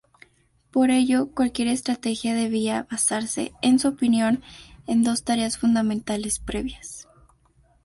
[0.71, 4.41] Por ello, cualquier estrategia debía basarse, en su opinión,
[4.87, 7.07] en dos tareas fundamentales previas.